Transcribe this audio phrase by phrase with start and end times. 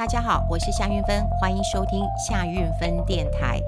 [0.00, 3.60] 大家好，我是夏运芬，欢迎收听夏运芬电台。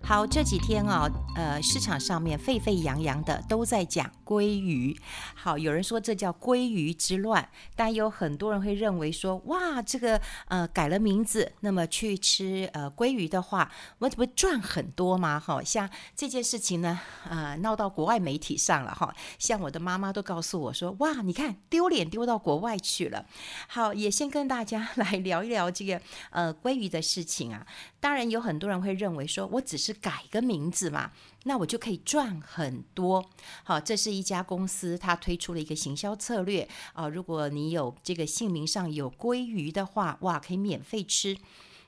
[0.00, 4.96] 好，这几天啊，呃，市场上面沸沸扬扬的都在讲鲑鱼。
[5.34, 13.68] 好，有人说这叫鲑鱼之乱，但有很多人会认为说，哇，这个呃改了名字，那么去吃呃鲑鱼的话，
[13.98, 15.40] 我这不赚很多吗？
[15.40, 19.12] 哈，像这件事情呢，呃，闹到国外媒体上了哈。
[19.36, 23.26] 像我的妈妈都告诉我说，哇，你看丢脸丢到国外去了。
[23.66, 27.66] 好，也先跟大家来聊一聊这个呃鲑鱼的事情啊。
[27.98, 31.10] 当然有很多人会认为说，我只是改个名字嘛，
[31.44, 33.30] 那我就可以赚很多。
[33.64, 37.08] 好，这是一家公司，它推出了一个行销策略啊。
[37.08, 41.36] 如果你有这个姓名上有鲑鱼的话，哇，可以免费吃。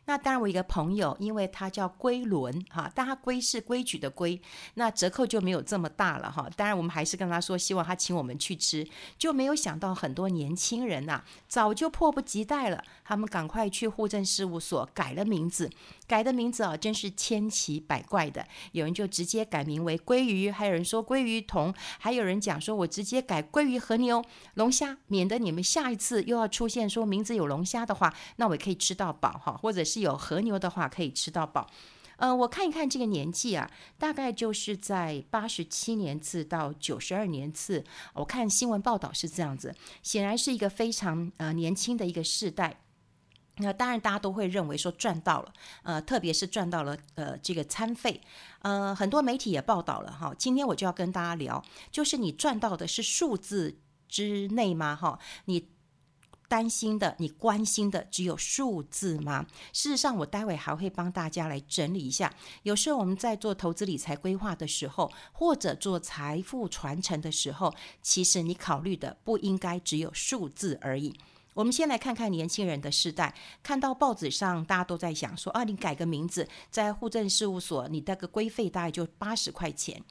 [0.04, 4.40] 那当然，我一个朋友，因为他叫龟伦哈，但他龟是规矩的龟，
[4.74, 6.50] 那折扣就没有这么大了哈。
[6.56, 8.84] 当然，我们还是跟他说，希望他请我们去吃，
[9.16, 15.70] 就没有想到很多年轻人呐，早就迫不及待了，他们赶快去户政事务所改了名字，
[16.08, 18.44] 改的名字啊，真是千奇百怪的。
[18.72, 24.24] 有人就直接改名为鲑鱼，还有人说鲑鱼同，还有人讲说我直接改鲑鱼和牛
[24.54, 29.91] 龙虾，免得你们下一次又要出现说名字有龙虾的话，那我也可以吃到饱哈，或者是。
[29.92, 31.68] 是有和牛的话，可以吃到饱。
[32.16, 33.68] 呃，我看一看这个年纪啊，
[33.98, 37.84] 大概就是在八十七年次到九十二年次。
[38.14, 42.80] 我看新闻报道是这样子，显然是一个非常呃年轻的一个世代。
[43.56, 48.20] 那当然，大家都会认为说赚到了，呃，特别是赚到了呃这个餐费。
[48.60, 50.32] 呃，很多媒体也报道了哈。
[50.38, 54.96] 今天我就要跟大家聊，就是你赚到的是数字之内吗？
[54.96, 55.68] 哈，你。
[56.52, 59.46] 担心的，你关心的只有数字吗？
[59.72, 62.30] 事实上，我待会还会帮大家来整理一下。
[62.62, 71.14] 有时候我们在做投资理财规划的时候，或者做财富传承的时候，其实你考虑的不应该只有数字而已。
[71.54, 80.04] 我们先来看看年轻人的世代，看到报纸上大家都在想说啊，你改个名字，在户政事务所，你那个规费大概就八十块钱。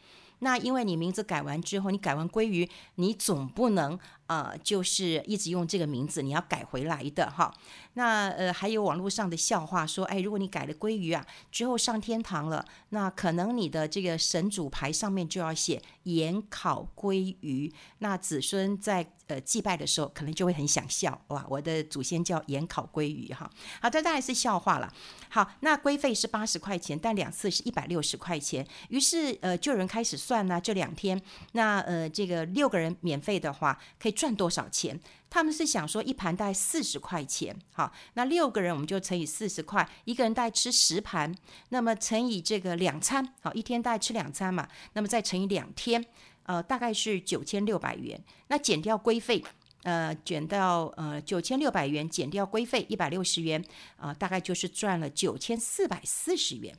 [0.43, 3.99] 那因为你名字改完之后，你改完归于，你总不能。
[4.31, 7.53] 呃，就是一直用这个名字，你要改回来的哈。
[7.95, 23.51] 那呃，还有网络上的笑话说，哎，如果你改了鲑鱼啊，之后上天堂了，那可能你的这个神主牌上面就要写盐烤鲑鱼，那子孙在呃祭拜的时候，可能就会很想笑哇，我的祖先叫盐烤鲑鱼哈。
[23.81, 24.89] 好，这当然是笑话了。
[25.27, 28.65] 好，那规费是八十块钱，但两次是一百六十块钱。
[28.87, 31.21] 于是呃，就有人开始算呢，这两天
[31.51, 34.15] 那呃这个六个人免费的话，可以。
[34.21, 34.99] 赚多少钱？
[35.31, 41.33] 他们是想说一盘大概四十块钱，好，那六个人我们就乘以四十块，一个人大概吃十盘，
[41.69, 46.05] 那么乘以这个两餐，好，一天大概吃两餐嘛，那么再乘以两天，
[46.43, 48.23] 呃，大概是九千六百元。
[48.49, 49.43] 那减掉规费，
[49.81, 53.59] 呃，减到呃九千六百元减掉规费一百六十元，
[53.95, 56.77] 啊、呃，大概就是赚了九千四百四十元。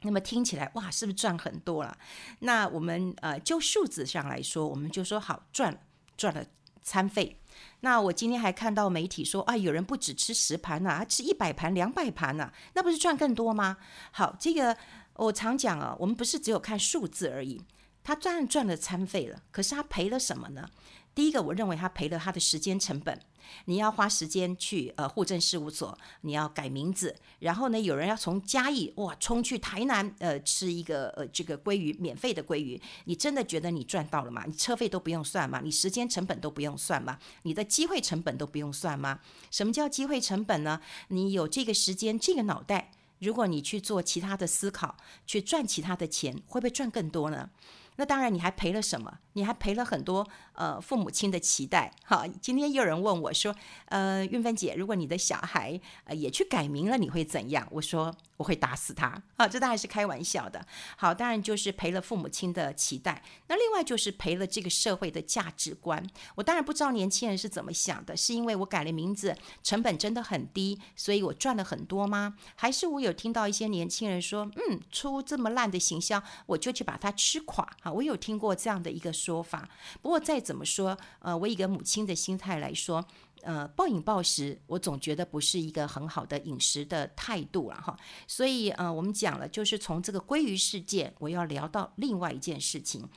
[0.00, 1.98] 那么听起来哇，是不是赚很多了？
[2.38, 5.78] 那我们呃就数字上来说，我们就说好赚。
[6.16, 6.44] 赚了
[6.82, 7.40] 餐费，
[7.80, 13.76] 那我今天还看到媒体说啊，有人不止吃十盘呐，还吃一百盘、两百盘呐，那不是赚更多吗？
[14.12, 14.76] 好，这个
[15.14, 17.62] 我常讲啊，我们不是只有看数字而已，
[18.04, 20.68] 他赚赚了餐费了，可是他赔了什么呢？
[21.14, 23.18] 第一个，我认为他赔了他的时间成本。
[23.66, 34.44] 你要花时间去呃户政事务所，你要改名字，然后呢，有人要从嘉义哇冲去台南呃吃一个呃这个鲑鱼免费的鲑鱼，你真的觉得你赚到了吗？
[34.46, 35.60] 你车费都不用算吗？
[35.62, 37.18] 你时间成本都不用算吗？
[37.42, 39.20] 你的机会成本都不用算吗？
[39.50, 40.80] 什么叫机会成本呢？
[41.08, 44.96] 你有这个时间这个脑袋，如果你去做其他的思考，
[45.26, 47.50] 去赚其他的钱，会不会赚更多呢？
[47.96, 49.18] 那当然，你还赔了什么？
[49.36, 51.92] 你还赔了很多呃父母亲的期待。
[52.04, 53.54] 哈，今天又有人问我说，
[53.86, 57.68] 呃，韵芬姐，如果你的小孩呃也去改名了，你会怎样？
[57.70, 59.22] 我说我会打死他。
[59.36, 60.66] 啊，这当然是开玩笑的。
[60.96, 63.22] 好，当然就是赔了父母亲的期待。
[63.48, 66.02] 那另外就是赔了这个社会的价值观。
[66.36, 72.36] 我当然不知道年轻人是怎么想的，是因为我改了名字，成本真的很低，所以我赚了很多吗？
[72.54, 77.68] 还是我有听到一些年轻人说，嗯，出这么烂的形象，我就去把它吃垮。
[77.82, 79.68] 啊，我有听过这样的一个说法。
[80.00, 83.04] 不过再怎么说，呃，我以一个母亲的心态来说，
[83.42, 87.96] 呃，暴饮暴食，我总觉得不是一个很好的饮食的态度了哈。
[88.28, 93.08] 所以，呃，我们讲了，就是从这个鲑鱼事件，我要聊到另外一件事情，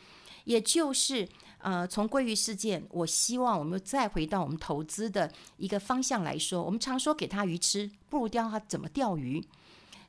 [0.45, 1.27] 也就是，
[1.59, 9.45] 呃，从鲑鱼事件，我希望我们再回到我们投资的一个方向来说，我们常说给他鱼吃，不如教他怎么钓鱼。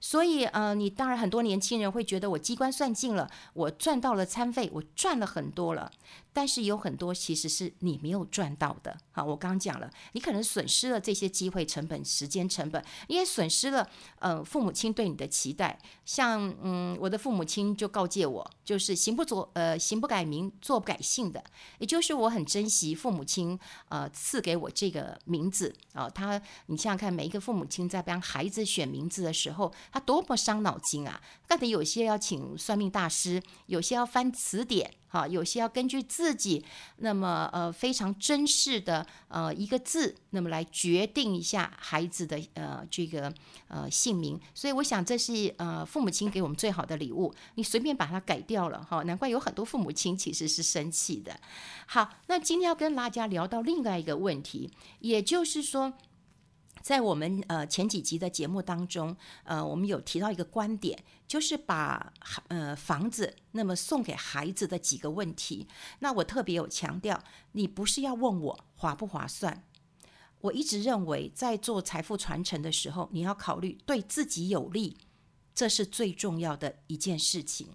[0.00, 5.90] 所以呃，你当然很多年轻人会觉得我机关算尽了，我赚到了餐费，我赚了很多了。
[6.32, 8.96] 但是有很多其实是你没有赚到的。
[9.10, 13.88] 好，我刚讲了，你可能损失了这些机会成本、时间成本，你也损失了
[14.20, 15.76] 呃父母亲对你的期待。
[16.04, 21.42] 像嗯，我的父母亲就告诫我，就是行不作呃行不改名，坐不改姓的。
[21.78, 23.58] 也就是我很珍惜父母亲
[23.88, 31.20] 呃赐给我这个名字啊、他你想想看，每一个父母亲在帮孩子选名字的时候，他多么伤脑筋啊！
[31.48, 34.90] 那得有些要请算命大师，有些要翻词典。
[35.12, 36.64] 哈，有些要根据自己
[36.98, 43.34] 那么呃非常珍视的呃一个字，那么来决定一下孩子的呃这个
[43.66, 44.40] 呃姓名。
[44.54, 47.34] 所以我想这是呃父母亲给我们最好的礼物。
[47.56, 51.36] 你随便把它改掉了哈，难怪有很多父母亲其实是生气的。
[51.86, 54.70] 好，那今天要跟大家聊到另外一个问题，
[55.00, 55.92] 也就是说。
[56.82, 62.12] 在我们呃前几集的节目当中，呃，我们有提到一个观点，就是把
[62.48, 65.66] 呃房子那么送给孩子的几个问题。
[66.00, 67.22] 那我特别有强调，
[67.52, 69.64] 你不是要问我划不划算。
[70.40, 74.96] 我一直认为，在做财富传承的时候，你要考虑对自己有利，
[75.54, 77.68] 这是最重要的一件事情。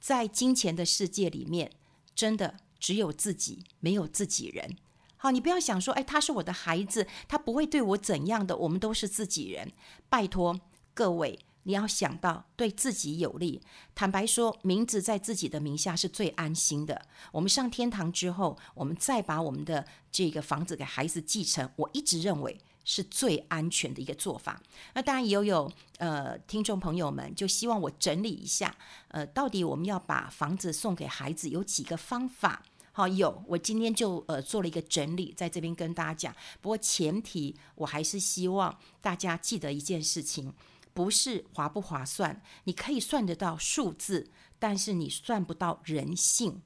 [0.00, 1.72] 在金钱的世界里面，
[2.14, 4.76] 真的只有自己，没有自己人。
[5.20, 8.56] 好，你不要想说，哎，他是我的孩子，他不会对我怎样的。
[8.56, 9.72] 我们都是自己人，
[10.08, 10.60] 拜托
[10.94, 13.60] 各位，你要想到对自己有利。
[13.96, 17.02] 坦白说，名字在自己的名下是最安心的。
[17.32, 24.62] 我们上天堂之后，我们再把我们的这个房子给孩子继承，我一直认为是最安全的一个做法。
[24.94, 28.72] 那当然也有有呃听众朋友们就希望我整理一下，
[29.08, 32.62] 呃，到底我们要把房子送给孩子有几个方法。
[32.98, 36.34] 好，有，我今天就呃做了一个整理，在这边跟大家讲。
[36.60, 40.52] 不过前提我还是希望大家记得一件事情，
[40.94, 46.60] 不是划不划算，你可以算得到数字，但是你算不到人性，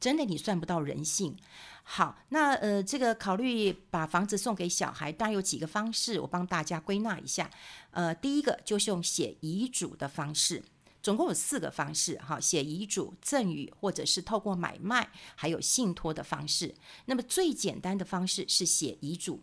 [0.00, 1.36] 真的你算不到人性。
[1.82, 7.50] 好，那呃这个考虑把房子送给小孩，当然有几个方式，我帮大家归纳一下。
[7.90, 10.64] 呃，第一个就是用写遗嘱的方式。
[11.04, 16.74] 总共有四个方式，哈，写遗嘱、赠与，或者是透过买卖，还有信托的方式。
[17.04, 19.38] 那么最简单的方式是写遗嘱。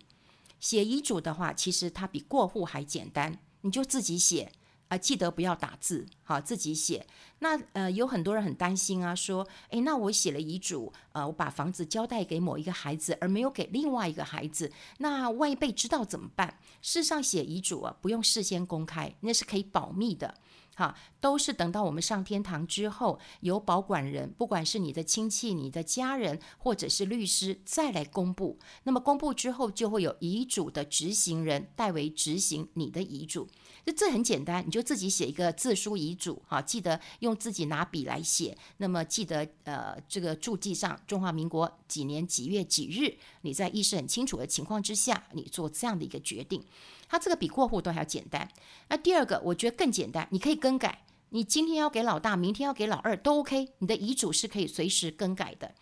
[0.59, 4.51] 写遗嘱的话，其实它比过户还简单，你就自己写
[4.87, 7.05] 啊，记得不要打字，好，自己写。
[7.37, 16.57] 那呃，有很多人很担心啊，说，诶，那我写了遗嘱，呃，我把房子交代给某一个孩子，而没有给另外一个孩子，那万一被知道怎么办？
[16.81, 20.39] 事实上，写遗嘱啊，不用事先公开，那是可以保密的。
[20.75, 28.59] 哈，都是等到我们上天堂之后，由保管人，不管是你的亲戚、你的家人，或者是律师，再来公布。
[28.83, 33.47] 那么公布之后，就会有遗嘱的执行人代为执行你的遗嘱。
[33.85, 38.57] 这这很简单，你就自己写一个自书遗嘱，哈，记得用自己拿笔来写。
[38.77, 46.63] 那么记得，呃，这个注记上中华民国几年几月几日，你在意识很清楚的情况之下，你做这样的一个决定。
[47.09, 48.47] 它这个比过户都还要简单。
[48.87, 51.03] 那第二个，我觉得更简单，你可以更改。
[51.29, 53.69] 你今天要给老大，明天要给老二，都 OK。
[53.79, 55.73] 你的遗嘱是可以随时更改的。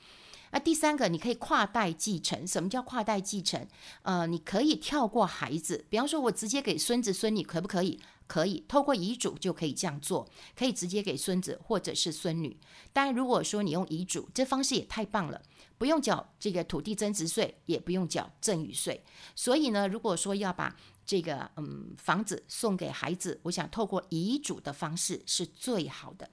[0.52, 2.48] 那第三个，你可以跨代继承。
[2.48, 3.68] 什么叫跨代继承？
[4.02, 8.00] 呃，你可以跳过孩子，比方说我直接给孙子孙女，可不可以？
[8.28, 12.56] 可以，透过遗嘱就可以这样做，可以直接给孙子或者是孙女。
[12.94, 15.42] 当然，如果说你用遗嘱，这方式也太棒了。
[15.80, 19.04] 不用缴这个土地增值税，也不用缴赠与税。
[19.34, 26.30] 所以呢，如果说要把这个嗯房子送给孩子，我想透过遗嘱的方式是最好的。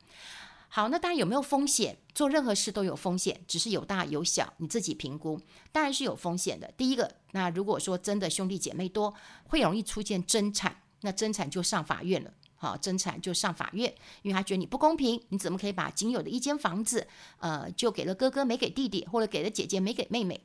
[0.69, 1.97] 好，那当然有没有风险？
[2.15, 5.41] 做任何事都有风险，只是有大有小，你自己评估。
[5.73, 6.71] 当然是有风险的。
[6.77, 12.31] 第一个，那如果说真的兄弟姐妹多，会容易出现争产，那争产就上法院了。
[12.57, 17.07] 好，争产就上法院，因为他觉得你不公平，你怎么可以把仅有的一间房子，
[17.39, 20.41] 呃，就给了哥哥没给弟弟，或者给了姐姐没给妹妹？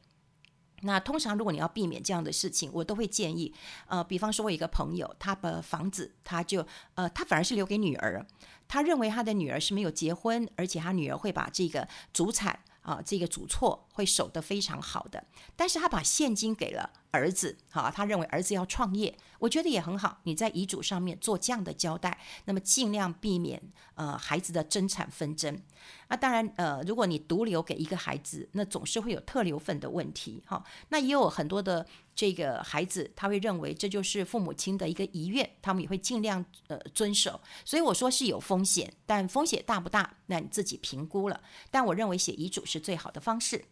[0.82, 3.54] 那通常如果你要避免这样的事情，我都会建议，
[3.88, 8.26] 呃，比方说我一个朋友，他的房子他就，呃，他反而是留给女儿，
[8.68, 15.24] 他认为他的女儿是没有结婚，而且他女儿会把这个主产啊，这个主错会守得非常好的，
[15.56, 16.90] 但是他把现金给了。
[17.14, 20.22] 儿子，好，他认为儿子要创业，我觉得也很好。
[20.24, 23.62] 你在遗嘱上面做这样的交代，那么尽量避免
[23.96, 25.62] 呃孩子的争产纷争。
[26.08, 30.64] 那当然，呃，如果你独留给一个孩子，那总是会有特留份的问题，哈。
[30.88, 37.42] 那也有很多的这个孩子，他会认为这就是父母亲的一个遗愿，他们也会尽量呃遵守。
[37.66, 41.42] 所以我说是有风险，但风险大不大，那你自己评估了。
[41.70, 43.66] 但我认为写遗嘱是最好的方式。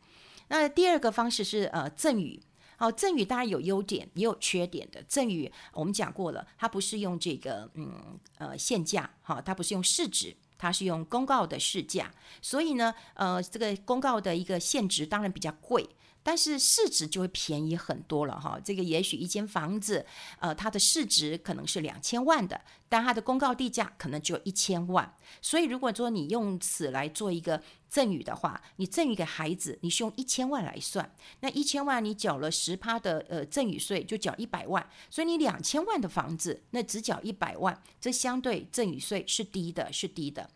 [0.49, 2.39] 那第二个方式是呃赠与。
[2.75, 5.03] 好，赠与当然有优点，也有缺点的。
[5.03, 12.09] 赠与我们讲过了，它不是用这个嗯呃现价，哈，它不是用市值，它是用公告的市价，
[12.41, 15.85] 所以呢，呃，这个公告的一个现值当然比较贵。
[16.29, 20.05] 但是市值就会便宜很多了哈，这个也许一间房子，
[20.37, 25.11] 呃，它的市值可能是两千万的，但它的公告地价可能只有一千万。
[25.41, 27.59] 所以如果说你用此来做一个
[27.89, 40.47] 赠与的话，你赠与给孩子，你是用一千万来算，那一千万你缴了十趴的呃赠与税，就缴一百万，所以你两千万的房子，那只缴一百万，这相对赠与税是低的，是低的。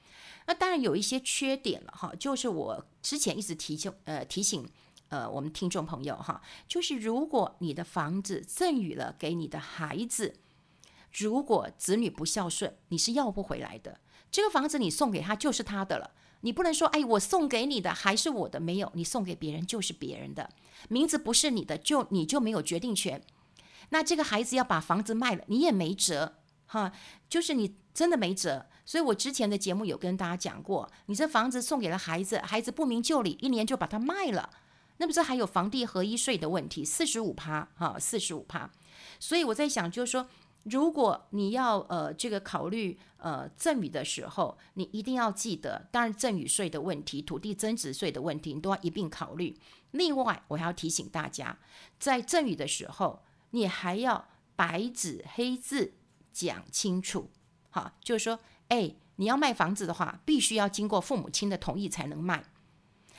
[0.45, 4.69] 那当然有一些缺点了哈，就是我之前一直提醒呃提醒。
[5.13, 10.33] 呃，我们听众朋友哈，就是如果你的房子赠与了给你的孩子，
[11.15, 13.99] 如果子女不孝顺，你是要不回来的。
[14.31, 16.09] 这个房子你送给他就是他的了，
[16.41, 20.49] 你不能说哎，我送给你的还是我的，没有，你送给别人就是别人的，
[20.89, 23.21] 名字不是你的，就你就没有决定权。
[23.89, 26.91] 那这个孩子要把房子卖了，你也没辙哈，
[27.29, 28.65] 就是你真的没辙。
[28.83, 34.49] 所以我之前的节目有跟大家讲过，你这房子送给了孩子，孩子不明就里，一年就把它卖了。
[35.03, 38.71] 那不是还有房地合一税的问题，四十五趴哈，四十五趴。
[39.19, 40.25] 所以我在想，就是说，
[40.63, 49.59] 如果你要呃这个考虑呃赠与的时候，你一定要记得，当然赠与税的问题、土地增值税的问题，你都要一并考虑。
[49.91, 51.59] 另外，我还要提醒大家，
[51.99, 55.95] 在赠与的时候，你还要白纸黑字
[56.31, 57.29] 讲清楚，
[57.71, 62.45] 哈，就是说，哎，你要卖房子的话，必须要经过父母亲的同意才能卖。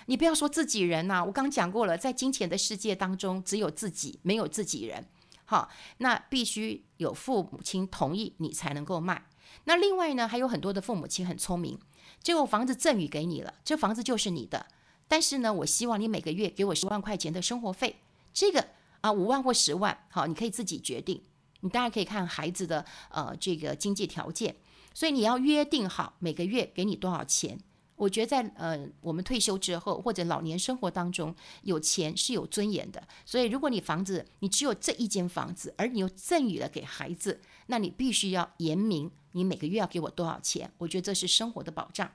[0.07, 5.07] 你不要说自己人呐、我刚讲过了，在金钱的世界当中，只有自己，没有自己人。
[5.47, 5.69] 好，
[5.99, 9.27] 那必须有父母亲同意，你才能够卖。
[9.65, 11.79] 那另外呢，还有很多的父母亲很聪明，
[12.23, 14.67] 这个房子赠与给你了，这房子就是你的。
[15.07, 17.97] 但是呢，我希望你每个月给我十万块钱的生活费，
[18.33, 18.69] 这个
[19.03, 21.23] 啊五万或十万，好，你可以自己决定。
[21.61, 24.57] 你当然可以看孩子的呃这个经济条件，
[24.93, 27.59] 所以你要约定好每个月给你多少钱。
[27.97, 33.03] 我觉得在呃，我们退休之后或者老年生活当中，有钱是有尊严的。
[33.25, 40.71] 所以，如果你房子你只有这一间房子，而你又赠予了给孩子，那你必须要言明你每个月要给我多少钱。
[40.79, 42.11] 我觉得这是生活的保障。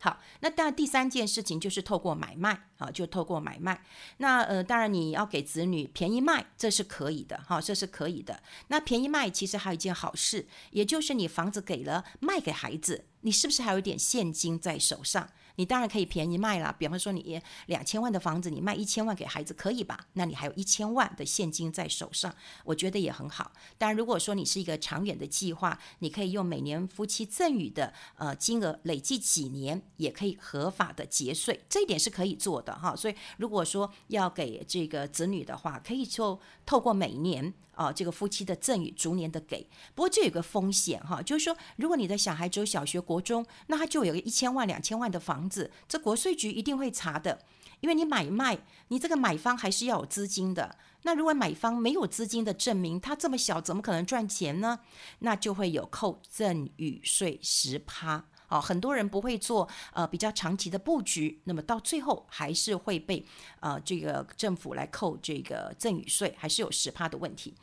[0.00, 3.82] 好，那当然第三件事情就是透过买卖啊，就透过买卖。
[4.18, 8.40] 那呃，当然你要给子女便宜卖，这是可以的哈，这是可以的。
[8.68, 15.28] 那便宜卖其实还有一件好事，也就是你房子给了卖给孩子，你是不是还有一点现金在手上？
[15.58, 19.98] 你当然可以便宜卖了，比方说你两千万的房子，你卖一千万给孩子可以吧？
[20.12, 22.32] 那你还有一千万的现金在手上，
[22.64, 23.50] 我觉得也很好。
[23.76, 32.94] 当然，如果说你是一个长远的计划，你可以用每年夫妻赠与的呃金额累计几年，也可以合法的节税，这一点是可以做的哈。
[32.94, 37.52] 所以如果说要给这个子女的话，可以就透过每年。
[37.78, 47.38] 啊，这个夫妻的赠与逐年的给，不过这有个风险哈，就是说，如果你的小孩只有小学、国中，那他就有个一千万、两千万的房子，这国税局一定会查的，
[47.78, 48.58] 因为你买卖，
[48.88, 50.76] 你这个买方还是要有资金的。
[51.02, 54.80] 那如果买方没有资金的证明，他这么小，怎么可能赚钱呢？
[55.20, 58.24] 那就会有扣赠与税十趴。
[58.48, 63.24] 啊，很多人不会做呃比较长期的布局，那么到最后还是会被
[63.60, 67.54] 呃这个政府来扣这个赠与税，还是有十趴的问题。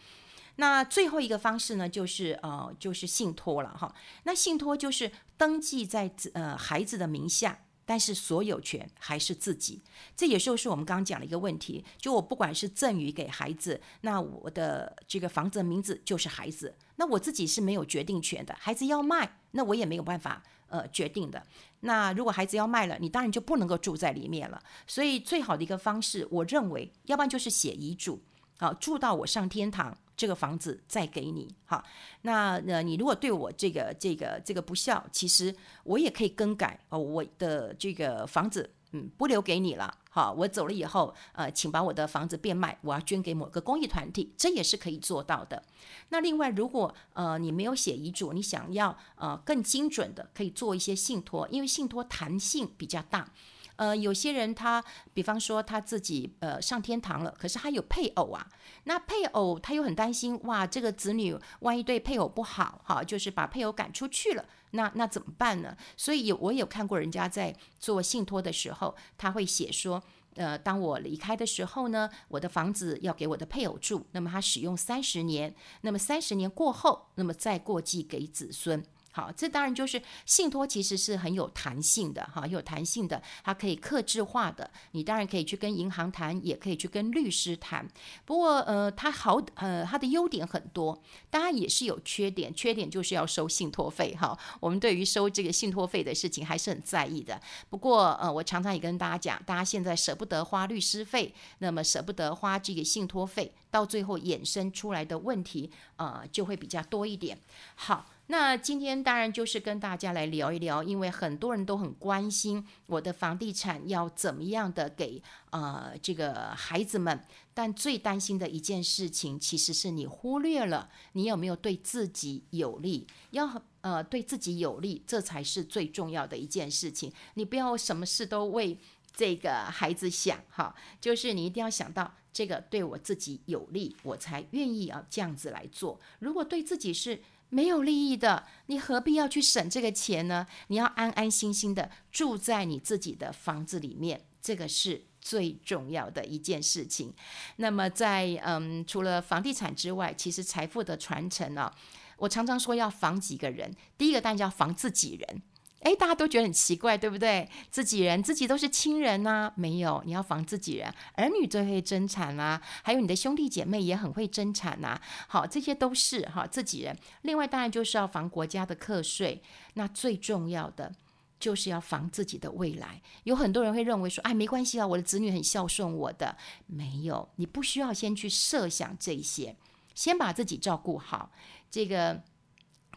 [0.57, 3.93] 那最后一个方式呢，就是呃就是信托了哈。
[4.23, 9.81] 那信托就是登记在呃孩子的名下，但是所有权还是自己。
[10.15, 18.55] 这也就是我们刚刚讲的一个问题，就我不管是赠与给孩子，那我的这个房子的名字就是孩子，那我自己是没有决定权的。
[18.57, 20.41] 孩子要卖，那我也没有办法。
[20.67, 21.41] 呃，决定的。
[21.81, 24.61] 那如果孩子要卖了，你当然就不能够住在里面了。
[24.87, 28.21] 所以最好的一个方式，我认为，要不然就是写遗嘱，
[28.57, 31.53] 好，住到我上天堂，这个房子再给你。
[31.65, 31.83] 哈，
[32.23, 38.71] 那呃，你如果对我这个这个这个不孝，其实我也可以更改哦，我的这个房子。
[38.95, 39.93] 嗯，不留给你了。
[40.09, 45.61] 好，我走了以后，呃，请把我的房子变卖，我要捐给某个公益团体，这也是可以做到的。
[46.07, 53.29] 那另外，如果呃你没有写遗嘱，你想要呃更精准的，可以做一些信托，因为信托弹性比较大。
[53.77, 58.47] 呃，有些人他，比方说他自己呃上天堂了，可是他有配偶啊，
[58.85, 65.75] 那配偶他又很担心，哇，这个子女万一对配偶不好，哈，就是把配偶赶出去了，那那怎么办呢？
[65.97, 70.01] 所以有我有看过人家在做信托的时候，他会写说，
[70.35, 78.83] 呃，当我离开的时候呢，我的房子要给我的配偶住，那么他使用三十年，那么三十年过后，那么再过继给子孙。
[79.15, 84.69] 好，这当然就是信托，其实是很有弹性的哈，有弹性的，它可以克制化的。
[84.91, 87.87] 你当然可以去跟银行谈，也可以去跟律师谈。
[88.25, 94.37] 不过呃，它好呃，它的优点很多，当然也是有缺点，缺点就是要收信托费哈。
[94.59, 97.39] 我们对于收这个信托费的事情还是很在意的。
[97.69, 107.39] 不过呃，我常常也跟大家讲，大家现在舍不得花律师费，那么舍不得花这个信托费，到最后衍生出来的问题呃，就会比较多一点。
[107.75, 108.07] 好。
[108.27, 127.13] 那今天当然就是跟大家来聊一聊，因为很多人都很关心我的房地产要怎么样的给呃这个孩子们，但最担心的一件事情，其实是你忽略了你有没有对自己有利，要呃对自己有利，这才是最重要的一件事情。
[127.35, 128.77] 你不要什么事都为
[129.15, 135.99] 这个孩子想哈，就是你一定要想到这个对我自己有利，我才愿意啊这样子来做。
[136.19, 140.45] 如果对自己是没有利益的，你何必要去省这个钱呢？
[140.67, 147.13] 你要安安心心的住在你自己的房子里面，这个是最重要的一件事情。
[147.57, 151.75] 那么在，嗯，除了房地产之外，其实财富的传承呢、啊，
[152.17, 153.73] 我常常说要防几个人。
[153.97, 155.41] 第一个当然要防自己人。
[155.81, 157.47] 哎，大家都觉得很奇怪，对不对？
[157.69, 160.91] 自己人，自己都是亲人呐、没有，你要防自己人。
[161.13, 164.99] 儿女最会争产啊，还有你的兄弟姐妹也很会争产呐。
[165.27, 166.97] 好，这些都是哈自己人。
[167.21, 169.43] 另外，当然就是要防国家的课税。
[169.75, 170.91] 那最重要的
[171.39, 172.99] 就是要防自己的未来。
[173.25, 176.35] 有很多人会认为说，哎，没关系啊，我的子女很孝顺我的。
[176.65, 179.55] 没有，你不需要先去设想这些，
[179.93, 181.29] 先把自己照顾好。
[181.69, 182.23] 这个。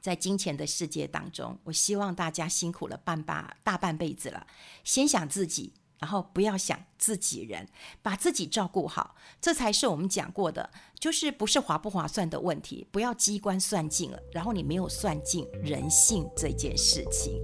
[0.00, 4.46] 在金钱的世界当中，我希望大家辛苦了半把大半辈子了，
[4.84, 7.68] 先想自己，然后不要想自己人，
[8.02, 17.40] 把自己照顾好，这才是我们讲过的，就是不是划不划算的问题，不要机关算尽了，然后你没有算尽人性这件事情。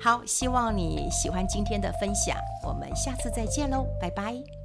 [0.00, 4.57] 好，希望你喜欢今天的分享，我们下次再见喽，拜拜。